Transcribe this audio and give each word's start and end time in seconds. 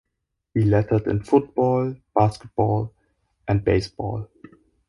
He 0.55 0.63
lettered 0.63 1.05
in 1.05 1.21
football, 1.23 1.93
basketball 2.15 2.91
and 3.47 3.63
baseball. 3.63 4.31